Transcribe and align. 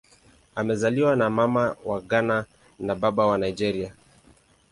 Amezaliwa 0.55 1.15
na 1.15 1.29
Mama 1.29 1.75
wa 1.85 2.01
Ghana 2.01 2.45
na 2.79 2.95
Baba 2.95 3.25
wa 3.25 3.37
Nigeria. 3.37 3.93